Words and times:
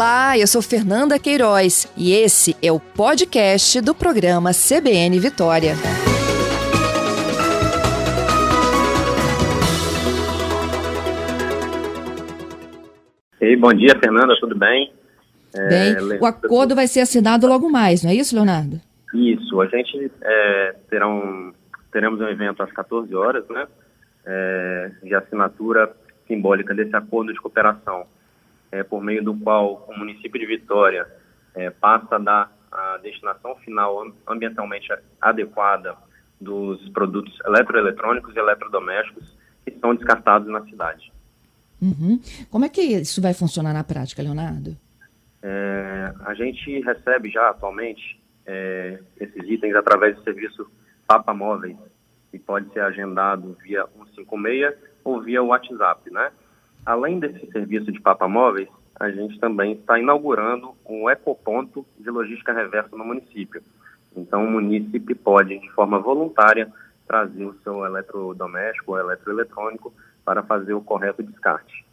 Olá, 0.00 0.38
eu 0.38 0.46
sou 0.46 0.62
Fernanda 0.62 1.18
Queiroz 1.18 1.86
e 1.94 2.14
esse 2.14 2.56
é 2.62 2.72
o 2.72 2.80
podcast 2.80 3.82
do 3.82 3.94
programa 3.94 4.50
CBN 4.50 5.20
Vitória. 5.20 5.74
Ei, 13.42 13.54
bom 13.58 13.74
dia, 13.74 13.94
Fernanda, 14.02 14.34
tudo 14.40 14.56
bem? 14.56 14.90
Bem, 15.68 16.14
é, 16.14 16.18
o 16.18 16.24
acordo 16.24 16.74
vai 16.74 16.86
ser 16.86 17.00
assinado 17.00 17.46
logo 17.46 17.68
mais, 17.68 18.02
não 18.02 18.10
é 18.10 18.14
isso, 18.14 18.34
Leonardo? 18.34 18.80
Isso, 19.12 19.60
a 19.60 19.66
gente 19.66 20.10
é, 20.22 20.76
terá 20.88 21.06
um, 21.06 21.52
teremos 21.92 22.18
um 22.22 22.28
evento 22.28 22.62
às 22.62 22.72
14 22.72 23.14
horas, 23.14 23.46
né, 23.50 23.66
é, 24.24 24.92
de 25.04 25.14
assinatura 25.14 25.94
simbólica 26.26 26.74
desse 26.74 26.96
acordo 26.96 27.34
de 27.34 27.38
cooperação, 27.38 28.06
é, 28.72 28.82
por 28.82 29.02
meio 29.02 29.22
do 29.22 29.34
qual 29.34 29.86
o 29.88 29.98
município 29.98 30.40
de 30.40 30.46
Vitória 30.46 31.06
é, 31.54 31.70
passa 31.70 32.16
a 32.16 32.18
dar 32.18 32.56
a 32.70 32.98
destinação 32.98 33.56
final 33.56 34.04
ambientalmente 34.26 34.88
adequada 35.20 35.96
dos 36.40 36.88
produtos 36.90 37.36
eletroeletrônicos 37.44 38.34
e 38.34 38.38
eletrodomésticos 38.38 39.36
que 39.64 39.72
são 39.78 39.94
descartados 39.94 40.48
na 40.48 40.64
cidade. 40.64 41.12
Uhum. 41.82 42.20
Como 42.50 42.64
é 42.64 42.68
que 42.68 42.80
isso 42.80 43.20
vai 43.20 43.34
funcionar 43.34 43.72
na 43.72 43.82
prática, 43.82 44.22
Leonardo? 44.22 44.76
É, 45.42 46.12
a 46.24 46.34
gente 46.34 46.80
recebe 46.80 47.30
já 47.30 47.50
atualmente 47.50 48.20
é, 48.46 49.00
esses 49.18 49.48
itens 49.48 49.74
através 49.74 50.16
do 50.16 50.22
serviço 50.22 50.70
Papa 51.06 51.32
Móveis, 51.32 51.76
que 52.30 52.38
pode 52.38 52.70
ser 52.72 52.80
agendado 52.80 53.56
via 53.62 53.86
156 53.96 54.74
ou 55.02 55.20
via 55.22 55.42
WhatsApp, 55.42 56.10
né? 56.10 56.30
Além 56.84 57.18
desse 57.18 57.46
serviço 57.50 57.92
de 57.92 58.00
Papa 58.00 58.26
Móveis, 58.28 58.68
a 58.98 59.10
gente 59.10 59.38
também 59.38 59.72
está 59.72 59.98
inaugurando 59.98 60.74
um 60.86 61.08
ecoponto 61.08 61.86
de 61.98 62.10
logística 62.10 62.52
reversa 62.52 62.96
no 62.96 63.04
município. 63.04 63.62
Então, 64.16 64.44
o 64.44 64.50
município 64.50 65.16
pode, 65.16 65.58
de 65.58 65.70
forma 65.70 65.98
voluntária, 65.98 66.70
trazer 67.06 67.44
o 67.44 67.56
seu 67.62 67.84
eletrodoméstico 67.84 68.92
ou 68.92 68.98
eletroeletrônico 68.98 69.92
para 70.24 70.42
fazer 70.42 70.74
o 70.74 70.80
correto 70.80 71.22
descarte. 71.22 71.84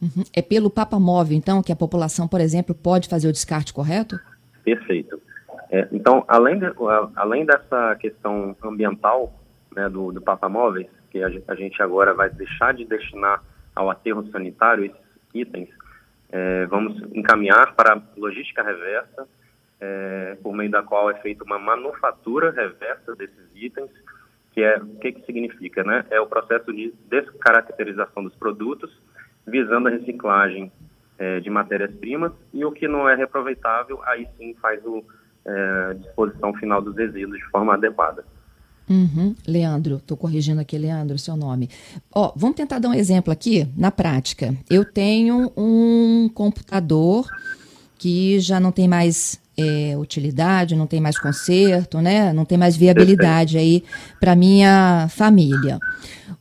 Uhum. 0.00 0.24
É 0.34 0.42
pelo 0.42 0.70
Papa 0.70 0.98
Móvel, 0.98 1.36
então, 1.36 1.62
que 1.62 1.72
a 1.72 1.76
população, 1.76 2.26
por 2.26 2.40
exemplo, 2.40 2.74
pode 2.74 3.08
fazer 3.08 3.28
o 3.28 3.32
descarte 3.32 3.72
correto? 3.72 4.18
Perfeito. 4.64 5.20
É, 5.70 5.88
então, 5.92 6.24
além, 6.28 6.58
de, 6.58 6.66
além 7.16 7.44
dessa 7.44 7.96
questão 7.96 8.56
ambiental 8.62 9.32
né, 9.74 9.88
do, 9.88 10.12
do 10.12 10.20
Papa 10.20 10.48
Móveis, 10.48 10.86
que 11.10 11.22
a, 11.22 11.28
a, 11.48 11.54
gente 11.54 11.82
agora 11.82 12.12
vai 12.14 12.28
deixar 12.30 12.74
de 12.74 12.84
destinar 12.84 13.42
ao 13.74 13.90
aterro 13.90 14.26
sanitário 14.30 14.84
esses 14.84 15.00
itens, 15.34 15.68
é, 16.30 16.66
vamos 16.66 17.00
encaminhar 17.14 17.74
para 17.74 18.00
logística 18.16 18.62
reversa, 18.62 19.26
é, 19.80 20.36
por 20.42 20.54
meio 20.54 20.70
da 20.70 20.82
qual 20.82 21.10
é 21.10 21.14
feita 21.14 21.44
uma 21.44 21.58
manufatura 21.58 22.50
reversa 22.50 23.14
desses 23.14 23.44
itens, 23.54 23.90
que 24.52 24.62
é 24.62 24.78
o 24.78 24.96
que, 24.96 25.12
que 25.12 25.26
significa, 25.26 25.82
né? 25.82 26.04
É 26.10 26.20
o 26.20 26.26
processo 26.26 26.72
de 26.72 26.94
descaracterização 27.08 28.22
dos 28.22 28.34
produtos, 28.36 28.90
visando 29.46 29.88
a 29.88 29.90
reciclagem 29.90 30.72
é, 31.18 31.40
de 31.40 31.50
matérias-primas 31.50 32.32
e 32.52 32.64
o 32.64 32.72
que 32.72 32.88
não 32.88 33.08
é 33.08 33.14
reaproveitável, 33.14 34.00
aí 34.04 34.26
sim 34.38 34.54
faz 34.60 34.84
o 34.84 35.04
é, 35.44 35.94
disposição 35.94 36.54
final 36.54 36.80
dos 36.80 36.96
resíduos 36.96 37.38
de 37.38 37.44
forma 37.46 37.74
adequada. 37.74 38.24
Uhum. 38.88 39.34
Leandro, 39.46 39.96
estou 39.96 40.16
corrigindo 40.16 40.60
aqui, 40.60 40.76
Leandro, 40.76 41.18
seu 41.18 41.36
nome. 41.36 41.70
Ó, 42.12 42.32
vamos 42.36 42.56
tentar 42.56 42.78
dar 42.78 42.88
um 42.88 42.94
exemplo 42.94 43.32
aqui, 43.32 43.66
na 43.76 43.90
prática. 43.90 44.54
Eu 44.68 44.84
tenho 44.84 45.50
um 45.56 46.28
computador 46.34 47.28
que 47.98 48.38
já 48.40 48.60
não 48.60 48.70
tem 48.70 48.86
mais 48.86 49.40
é, 49.56 49.96
utilidade, 49.96 50.76
não 50.76 50.86
tem 50.86 51.00
mais 51.00 51.18
conserto, 51.18 52.00
né? 52.00 52.32
Não 52.32 52.44
tem 52.44 52.58
mais 52.58 52.76
viabilidade 52.76 53.56
aí 53.56 53.82
para 54.20 54.36
minha 54.36 55.08
família. 55.10 55.78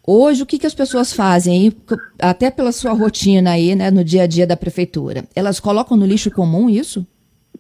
Hoje, 0.06 0.44
o 0.44 0.46
que, 0.46 0.60
que 0.60 0.68
as 0.68 0.74
pessoas 0.74 1.14
fazem 1.14 1.74
até 2.20 2.52
pela 2.52 2.74
sua 2.74 2.92
rotina 2.92 3.52
aí, 3.52 3.74
né, 3.74 3.90
no 3.90 4.04
dia 4.04 4.24
a 4.24 4.28
dia 4.28 4.46
da 4.46 4.58
prefeitura? 4.58 5.24
Elas 5.34 5.60
colocam 5.60 5.96
no 5.96 6.06
lixo 6.06 6.30
comum 6.30 6.70
isso? 6.70 7.08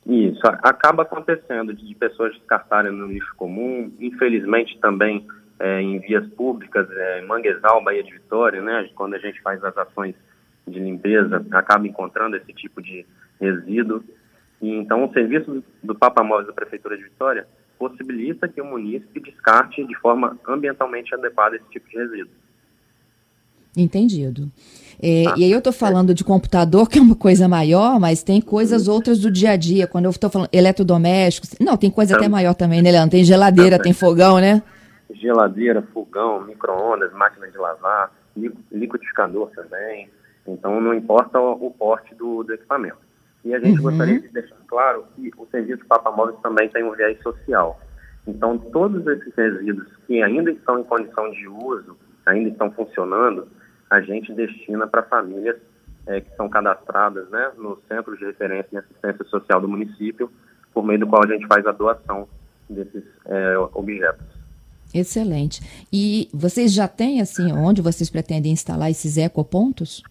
Isso, 0.05 0.41
acaba 0.45 1.03
acontecendo 1.03 1.73
de 1.73 1.95
pessoas 1.95 2.33
descartarem 2.33 2.91
no 2.91 3.07
lixo 3.07 3.33
comum, 3.37 3.91
infelizmente 3.99 4.77
também 4.79 5.25
é, 5.59 5.81
em 5.81 5.99
vias 5.99 6.27
públicas, 6.33 6.89
é, 6.91 7.21
em 7.21 7.25
Manguezal, 7.25 7.81
Bahia 7.81 8.03
de 8.03 8.11
Vitória, 8.11 8.61
né, 8.61 8.89
quando 8.95 9.13
a 9.13 9.19
gente 9.19 9.41
faz 9.41 9.63
as 9.63 9.77
ações 9.77 10.13
de 10.67 10.79
limpeza, 10.79 11.45
acaba 11.51 11.87
encontrando 11.87 12.35
esse 12.35 12.51
tipo 12.53 12.81
de 12.81 13.05
resíduo. 13.39 14.03
E, 14.61 14.69
então, 14.71 15.05
o 15.05 15.13
serviço 15.13 15.63
do 15.81 15.95
Papa 15.95 16.23
Móveis 16.23 16.47
da 16.47 16.53
Prefeitura 16.53 16.97
de 16.97 17.03
Vitória 17.03 17.47
possibilita 17.77 18.47
que 18.47 18.61
o 18.61 18.65
município 18.65 19.21
descarte 19.21 19.85
de 19.85 19.95
forma 19.99 20.37
ambientalmente 20.47 21.13
adequada 21.13 21.55
esse 21.55 21.69
tipo 21.69 21.89
de 21.89 21.97
resíduo. 21.97 22.33
Entendido. 23.75 24.51
É, 25.01 25.25
ah, 25.27 25.33
e 25.37 25.43
aí 25.43 25.51
eu 25.51 25.59
estou 25.59 25.73
falando 25.73 26.13
de 26.13 26.23
computador, 26.23 26.87
que 26.89 26.99
é 26.99 27.01
uma 27.01 27.15
coisa 27.15 27.47
maior, 27.47 27.99
mas 27.99 28.23
tem 28.23 28.41
coisas 28.41 28.87
outras 28.87 29.19
do 29.19 29.31
dia 29.31 29.51
a 29.51 29.55
dia. 29.55 29.87
Quando 29.87 30.05
eu 30.05 30.11
estou 30.11 30.29
falando 30.29 30.49
eletrodomésticos, 30.51 31.55
não, 31.59 31.77
tem 31.77 31.89
coisa 31.89 32.15
até 32.15 32.27
maior 32.27 32.53
também, 32.53 32.81
né, 32.81 32.91
Leandro? 32.91 33.11
Tem 33.11 33.23
geladeira, 33.23 33.79
tem 33.79 33.93
fogão, 33.93 34.39
né? 34.39 34.61
Geladeira, 35.11 35.81
fogão, 35.93 36.43
micro-ondas, 36.43 37.13
máquina 37.13 37.47
de 37.49 37.57
lavar, 37.57 38.11
liquidificador 38.71 39.49
também. 39.51 40.09
Então, 40.47 40.81
não 40.81 40.93
importa 40.93 41.39
o, 41.39 41.67
o 41.67 41.71
porte 41.71 42.13
do, 42.15 42.43
do 42.43 42.53
equipamento. 42.53 42.97
E 43.45 43.53
a 43.53 43.59
gente 43.59 43.77
uhum. 43.77 43.83
gostaria 43.83 44.19
de 44.19 44.29
deixar 44.29 44.55
claro 44.67 45.05
que 45.15 45.31
o 45.37 45.45
serviço 45.47 45.85
Papa 45.85 46.11
Móveis 46.11 46.39
também 46.41 46.69
tem 46.69 46.83
um 46.83 46.91
viés 46.91 47.21
social. 47.21 47.79
Então, 48.25 48.57
todos 48.57 49.05
esses 49.05 49.33
resíduos 49.35 49.87
que 50.07 50.21
ainda 50.23 50.49
estão 50.51 50.79
em 50.79 50.83
condição 50.83 51.29
de 51.31 51.47
uso, 51.47 51.97
ainda 52.25 52.49
estão 52.49 52.71
funcionando, 52.71 53.47
a 53.93 54.01
gente 54.01 54.33
destina 54.33 54.87
para 54.87 55.03
famílias 55.03 55.55
é, 56.07 56.19
que 56.19 56.35
são 56.35 56.49
cadastradas 56.49 57.29
né, 57.29 57.51
no 57.55 57.79
Centro 57.87 58.17
de 58.17 58.25
Referência 58.25 58.69
e 58.73 58.77
Assistência 58.77 59.23
Social 59.25 59.61
do 59.61 59.67
município, 59.67 60.31
por 60.73 60.83
meio 60.83 61.01
do 61.01 61.07
qual 61.07 61.23
a 61.23 61.27
gente 61.27 61.45
faz 61.45 61.63
a 61.67 61.71
doação 61.71 62.27
desses 62.67 63.03
é, 63.25 63.55
objetos. 63.73 64.25
Excelente. 64.95 65.61
E 65.93 66.27
vocês 66.33 66.73
já 66.73 66.87
têm, 66.87 67.21
assim, 67.21 67.53
onde 67.53 67.83
vocês 67.83 68.09
pretendem 68.09 68.51
instalar 68.51 68.89
esses 68.89 69.15
ecopontos? 69.15 70.01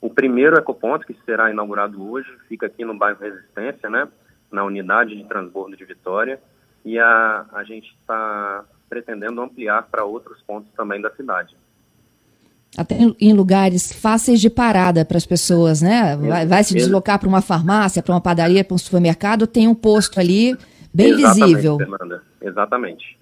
O 0.00 0.10
primeiro 0.10 0.58
ecoponto, 0.58 1.06
que 1.06 1.16
será 1.24 1.48
inaugurado 1.48 2.04
hoje, 2.10 2.28
fica 2.48 2.66
aqui 2.66 2.84
no 2.84 2.98
bairro 2.98 3.20
Resistência, 3.20 3.88
né, 3.88 4.08
na 4.50 4.64
unidade 4.64 5.16
de 5.16 5.24
transbordo 5.28 5.76
de 5.76 5.84
Vitória, 5.84 6.40
e 6.84 6.98
a, 6.98 7.46
a 7.52 7.62
gente 7.62 7.88
está 8.00 8.64
pretendendo 8.88 9.40
ampliar 9.40 9.84
para 9.84 10.04
outros 10.04 10.42
pontos 10.42 10.72
também 10.72 11.00
da 11.00 11.10
cidade 11.14 11.56
até 12.76 12.96
em 13.20 13.32
lugares 13.32 13.92
fáceis 13.92 14.40
de 14.40 14.48
parada 14.48 15.04
para 15.04 15.16
as 15.16 15.26
pessoas, 15.26 15.82
né? 15.82 16.16
Vai, 16.16 16.46
vai 16.46 16.64
se 16.64 16.74
deslocar 16.74 17.18
para 17.18 17.28
uma 17.28 17.42
farmácia, 17.42 18.02
para 18.02 18.14
uma 18.14 18.20
padaria, 18.20 18.64
para 18.64 18.74
um 18.74 18.78
supermercado, 18.78 19.46
tem 19.46 19.68
um 19.68 19.74
posto 19.74 20.18
ali 20.18 20.56
bem 20.92 21.10
Exatamente, 21.10 21.46
visível. 21.46 21.76
Fernanda. 21.76 22.22
Exatamente. 22.40 23.18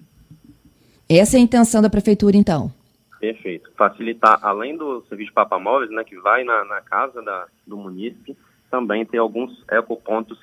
Essa 1.09 1.35
é 1.35 1.39
a 1.39 1.43
intenção 1.43 1.81
da 1.81 1.89
prefeitura, 1.89 2.37
então. 2.37 2.71
Perfeito. 3.19 3.69
Facilitar, 3.77 4.39
além 4.41 4.77
do 4.77 5.03
serviço 5.09 5.33
Papa 5.33 5.59
Móveis, 5.59 5.91
né, 5.91 6.03
que 6.03 6.17
vai 6.19 6.43
na, 6.43 6.63
na 6.65 6.81
casa 6.81 7.21
da, 7.21 7.45
do 7.67 7.75
município, 7.77 8.35
também 8.69 9.05
ter 9.05 9.17
alguns 9.17 9.51
ecopontos 9.69 10.39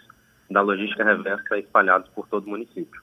da 0.51 0.61
logística 0.61 1.03
reversa 1.03 1.59
espalhados 1.59 2.09
por 2.15 2.29
todo 2.29 2.47
o 2.47 2.51
município. 2.51 3.03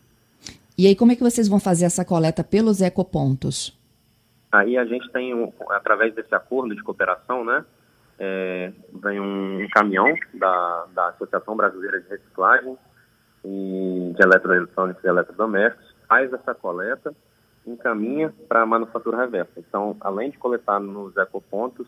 E 0.78 0.88
aí, 0.88 0.96
como 0.96 1.12
é 1.12 1.16
que 1.16 1.24
vocês 1.24 1.48
vão 1.48 1.60
fazer 1.60 1.86
essa 1.86 2.06
coleta 2.06 2.44
pelos 2.44 2.82
ecopontos? 2.82 3.78
Aí 4.52 4.78
a 4.78 4.86
gente 4.86 5.10
tem, 5.12 5.54
através 5.70 6.14
desse 6.14 6.34
acordo 6.34 6.76
de 6.76 6.82
cooperação, 6.82 7.44
né, 7.44 7.66
é, 8.18 8.72
vem 8.94 9.20
um 9.20 9.68
caminhão 9.74 10.14
da, 10.34 10.86
da 10.94 11.10
Associação 11.10 11.56
Brasileira 11.56 12.00
de 12.02 12.10
Reciclagem 12.10 12.78
e 13.44 14.14
de 14.16 14.24
Eletroeletrônicos 14.24 15.04
e 15.04 15.08
Eletrodomésticos, 15.08 15.96
faz 16.08 16.32
essa 16.32 16.54
coleta, 16.54 17.14
encaminha 17.66 18.34
para 18.48 18.62
a 18.62 18.66
manufatura 18.66 19.18
reversa. 19.18 19.52
Então, 19.58 19.98
além 20.00 20.32
de 20.32 20.38
coletar 20.38 20.80
nos 20.80 21.16
ecopontos, 21.18 21.88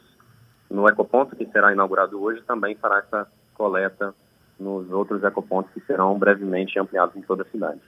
no 0.70 0.88
ecoponto 0.88 1.36
que 1.36 1.46
será 1.48 1.72
inaugurado 1.72 2.22
hoje, 2.22 2.42
também 2.44 2.76
fará 2.76 3.00
essa 3.00 3.28
coleta 3.54 4.14
nos 4.60 4.90
outros 4.92 5.24
ecopontos 5.24 5.72
que 5.74 5.80
serão 5.82 6.18
brevemente 6.18 6.80
ampliados 6.80 7.16
em 7.16 7.22
toda 7.22 7.44
a 7.44 7.46
cidade. 7.46 7.80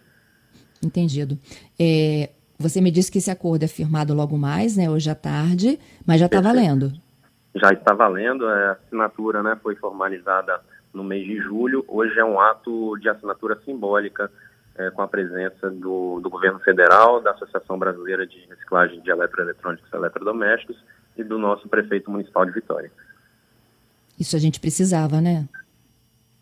Entendido. 0.84 1.38
É, 1.80 2.30
você 2.60 2.82
me 2.82 2.92
disse 2.92 3.10
que 3.10 3.20
esse 3.20 3.32
acordo 3.32 3.64
é 3.64 3.68
firmado 3.68 4.14
logo 4.14 4.38
mais, 4.38 4.76
né, 4.76 4.90
hoje 4.90 5.10
à 5.10 5.16
tarde, 5.16 5.80
mas 6.06 6.20
já 6.20 6.26
está 6.26 6.42
valendo. 6.42 6.92
Já 7.56 7.70
está 7.72 7.94
valendo, 7.94 8.46
a 8.46 8.72
assinatura 8.74 9.42
né, 9.42 9.58
foi 9.64 9.76
formalizada 9.78 10.60
no 10.94 11.04
mês 11.04 11.26
de 11.26 11.38
julho. 11.38 11.86
Hoje 11.88 12.20
é 12.20 12.26
um 12.26 12.40
ato 12.40 12.98
de 12.98 13.08
assinatura 13.08 13.58
simbólica 13.64 14.30
é, 14.76 14.92
com 14.92 15.02
a 15.02 15.08
presença 15.08 15.70
do, 15.70 16.20
do 16.20 16.30
governo 16.30 16.60
federal, 16.60 17.22
da 17.22 17.32
Associação 17.32 17.80
Brasileira 17.80 18.28
de 18.28 18.38
Reciclagem 18.50 19.02
de 19.02 19.10
Eletroeletrônicos 19.10 19.90
e 19.92 19.96
Eletrodomésticos 19.96 20.78
e 21.18 21.24
do 21.24 21.38
nosso 21.38 21.70
prefeito 21.70 22.12
municipal 22.12 22.46
de 22.46 22.52
Vitória. 22.52 22.92
Isso 24.20 24.36
a 24.36 24.40
gente 24.40 24.60
precisava, 24.60 25.22
né? 25.22 25.48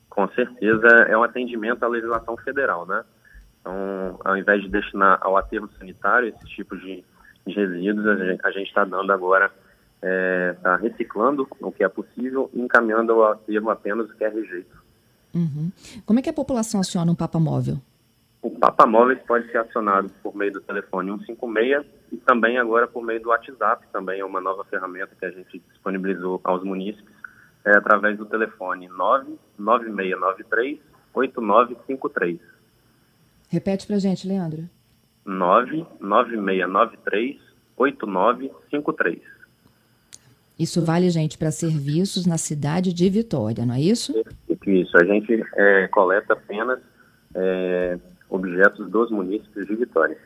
Com 0.10 0.28
certeza 0.30 0.88
é 1.08 1.16
um 1.16 1.22
atendimento 1.22 1.84
à 1.84 1.88
legislação 1.88 2.36
federal, 2.38 2.88
né? 2.88 3.04
Então, 3.68 4.18
ao 4.24 4.38
invés 4.38 4.62
de 4.62 4.70
destinar 4.70 5.20
ao 5.20 5.36
aterro 5.36 5.70
sanitário 5.78 6.30
esse 6.30 6.46
tipo 6.56 6.78
de, 6.78 7.04
de 7.46 7.54
resíduos, 7.54 8.08
a 8.42 8.52
gente 8.52 8.68
está 8.68 8.86
dando 8.86 9.12
agora, 9.12 9.48
está 9.48 10.08
é, 10.08 10.54
tá 10.64 10.78
reciclando 10.78 11.46
o 11.60 11.70
que 11.70 11.84
é 11.84 11.90
possível 11.90 12.50
e 12.54 12.62
encaminhando 12.62 13.12
ao 13.12 13.34
aterro 13.34 13.70
apenas 13.70 14.10
o 14.10 14.16
que 14.16 14.24
é 14.24 14.30
rejeito. 14.30 14.74
Uhum. 15.36 15.70
Como 16.06 16.18
é 16.18 16.22
que 16.22 16.30
a 16.30 16.34
população 16.34 16.80
aciona 16.80 17.12
um 17.12 17.16
Papa 17.16 17.40
Móvel? 17.40 17.78
O 18.42 18.52
Papa 18.52 18.86
Móveis 18.86 19.20
pode 19.28 19.52
ser 19.52 19.58
acionado 19.58 20.10
por 20.24 20.34
meio 20.34 20.54
do 20.54 20.62
telefone 20.62 21.12
156 21.26 21.86
e 22.14 22.18
também 22.18 22.58
agora 22.58 22.88
por 22.88 23.04
meio 23.04 23.22
do 23.22 23.30
WhatsApp, 23.30 23.86
também 23.92 24.22
é 24.22 24.26
uma 24.26 24.40
nova 24.40 24.64
ferramenta 24.64 25.12
que 25.20 25.26
a 25.26 25.32
gente 25.32 25.62
disponibilizou 25.74 26.40
aos 26.46 26.64
munícipes, 26.64 27.14
é, 27.66 27.72
através 27.72 28.18
do 28.18 28.26
telefone 28.26 28.88
99693 28.88 30.80
8953. 31.14 32.57
Repete 33.48 33.88
para 33.88 34.00
gente, 34.00 34.28
Leandro. 34.28 34.70
99693 35.26 37.48
8953. 37.78 39.22
Isso 40.60 40.84
vale, 40.84 41.10
gente, 41.10 41.38
para 41.38 41.52
serviços 41.52 42.26
na 42.26 42.38
cidade 42.38 42.92
de 42.92 43.10
Vitória, 43.10 43.66
não 43.66 43.76
é 43.76 43.82
isso? 43.82 44.14
Isso, 44.66 44.98
a 44.98 45.06
gente 45.06 45.44
é, 45.56 45.88
coleta 45.88 46.34
apenas 46.34 46.80
é, 47.36 47.98
objetos 48.28 48.90
dos 48.90 49.12
municípios 49.12 49.68
de 49.68 49.76
Vitória. 49.76 50.18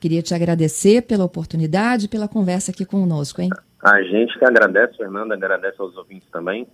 Queria 0.00 0.22
te 0.22 0.34
agradecer 0.34 1.02
pela 1.02 1.24
oportunidade 1.24 2.06
e 2.06 2.08
pela 2.08 2.26
conversa 2.26 2.70
aqui 2.70 2.86
conosco, 2.86 3.42
hein? 3.42 3.50
A 3.82 4.02
gente 4.02 4.38
que 4.38 4.44
agradece, 4.46 4.96
Fernanda, 4.96 5.34
agradece 5.34 5.76
aos 5.78 5.94
ouvintes 5.94 6.28
também. 6.30 6.66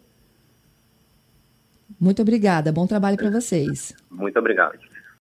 Muito 2.00 2.23
obrigada, 2.23 2.73
bom 2.73 2.87
trabalho 2.87 3.17
para 3.17 3.31
vocês. 3.31 3.94
Muito 4.11 4.38
obrigado. 4.38 4.79